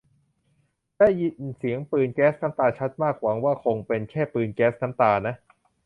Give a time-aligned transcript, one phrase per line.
[0.97, 5.35] ได้ยินเสียงปืนแก๊สน้ำตาชัดมาก หวังว่าคงเป็นแค่ปีนแก๊สน้ำตานะ